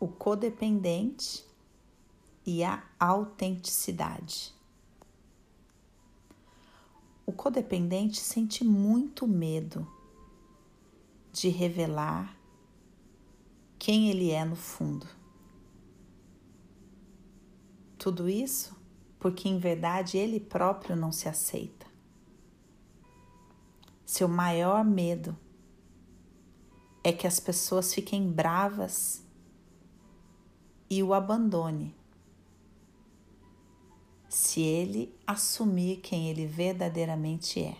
[0.00, 1.44] o codependente
[2.46, 4.54] e a autenticidade.
[7.26, 9.86] O codependente sente muito medo
[11.30, 12.34] de revelar
[13.78, 15.06] quem ele é no fundo.
[17.98, 18.74] Tudo isso
[19.18, 21.86] porque, em verdade, ele próprio não se aceita.
[24.06, 25.38] Seu maior medo
[27.04, 29.22] é que as pessoas fiquem bravas
[30.90, 31.94] e o abandone
[34.28, 37.76] se ele assumir quem ele verdadeiramente é.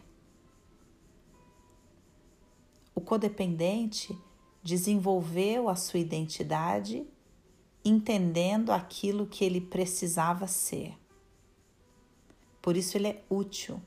[2.95, 4.16] O codependente
[4.62, 7.06] desenvolveu a sua identidade
[7.84, 10.98] entendendo aquilo que ele precisava ser.
[12.61, 13.80] Por isso ele é útil,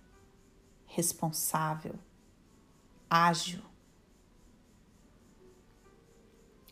[0.85, 1.96] responsável,
[3.10, 3.62] ágil.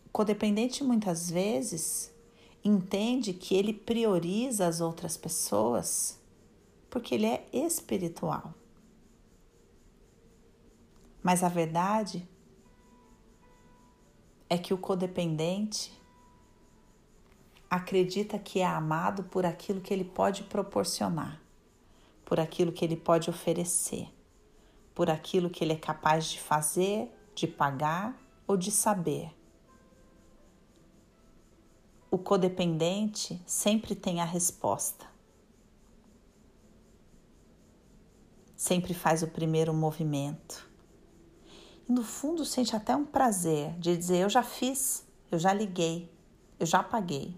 [0.05, 2.11] O codependente muitas vezes
[2.63, 6.19] entende que ele prioriza as outras pessoas
[6.89, 8.53] porque ele é espiritual.
[11.23, 12.27] Mas a verdade
[14.49, 15.97] é que o codependente
[17.69, 21.41] acredita que é amado por aquilo que ele pode proporcionar,
[22.25, 24.09] por aquilo que ele pode oferecer,
[24.93, 29.33] por aquilo que ele é capaz de fazer, de pagar ou de saber.
[32.11, 35.05] O codependente sempre tem a resposta.
[38.53, 40.69] Sempre faz o primeiro movimento.
[41.87, 46.11] E no fundo sente até um prazer de dizer: Eu já fiz, eu já liguei,
[46.59, 47.33] eu já paguei.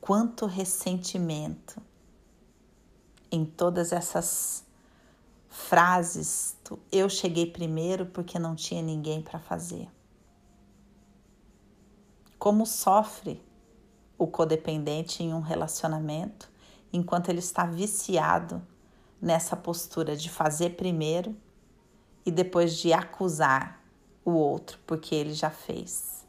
[0.00, 1.80] Quanto ressentimento
[3.30, 4.64] em todas essas
[5.48, 6.56] frases.
[6.90, 9.88] Eu cheguei primeiro porque não tinha ninguém para fazer
[12.40, 13.44] como sofre
[14.16, 16.50] o codependente em um relacionamento
[16.90, 18.66] enquanto ele está viciado
[19.20, 21.36] nessa postura de fazer primeiro
[22.24, 23.84] e depois de acusar
[24.24, 26.26] o outro porque ele já fez.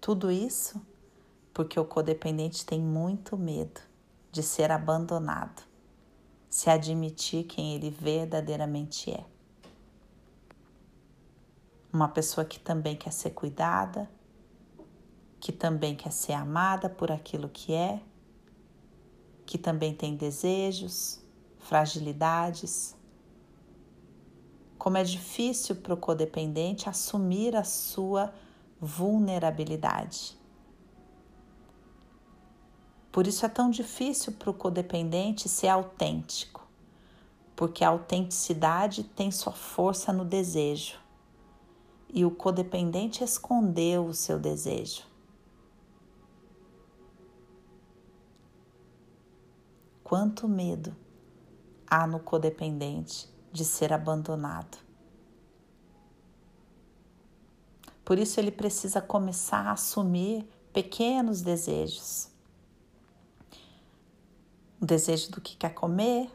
[0.00, 0.80] Tudo isso
[1.52, 3.82] porque o codependente tem muito medo
[4.30, 5.62] de ser abandonado,
[6.48, 9.26] se admitir quem ele verdadeiramente é.
[11.92, 14.08] Uma pessoa que também quer ser cuidada,
[15.42, 18.00] que também quer ser amada por aquilo que é,
[19.44, 21.20] que também tem desejos,
[21.58, 22.94] fragilidades.
[24.78, 28.32] Como é difícil para o codependente assumir a sua
[28.80, 30.38] vulnerabilidade.
[33.10, 36.68] Por isso é tão difícil para o codependente ser autêntico,
[37.56, 41.00] porque a autenticidade tem sua força no desejo
[42.08, 45.10] e o codependente escondeu o seu desejo.
[50.12, 50.94] Quanto medo
[51.86, 54.76] há no codependente de ser abandonado.
[58.04, 62.28] Por isso ele precisa começar a assumir pequenos desejos.
[64.78, 66.30] O desejo do que quer comer,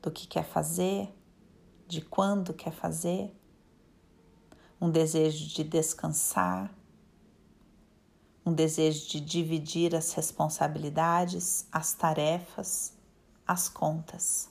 [0.00, 1.12] do que quer fazer,
[1.88, 3.36] de quando quer fazer,
[4.80, 6.72] um desejo de descansar,
[8.44, 12.92] um desejo de dividir as responsabilidades, as tarefas,
[13.46, 14.50] as contas.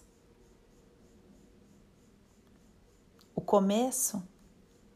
[3.36, 4.24] O começo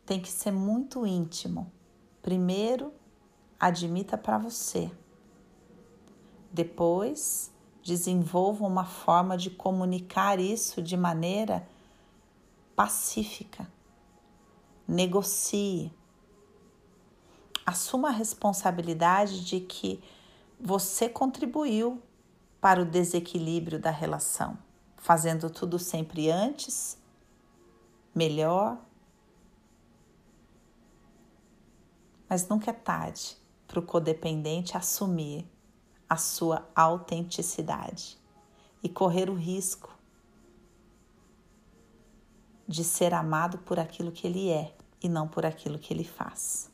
[0.05, 1.71] tem que ser muito íntimo.
[2.21, 2.93] Primeiro,
[3.59, 4.91] admita para você.
[6.51, 7.51] Depois,
[7.83, 11.67] desenvolva uma forma de comunicar isso de maneira
[12.75, 13.71] pacífica.
[14.87, 15.91] Negocie
[17.65, 20.03] assuma a responsabilidade de que
[20.59, 22.01] você contribuiu
[22.61, 24.57] para o desequilíbrio da relação,
[24.97, 26.97] fazendo tudo sempre antes,
[28.13, 28.77] melhor.
[32.29, 33.37] Mas nunca é tarde
[33.67, 35.45] para o codependente assumir
[36.07, 38.17] a sua autenticidade
[38.81, 39.93] e correr o risco
[42.67, 46.71] de ser amado por aquilo que ele é e não por aquilo que ele faz.